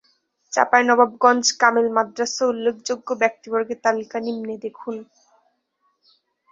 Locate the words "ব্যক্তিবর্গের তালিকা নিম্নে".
3.21-4.55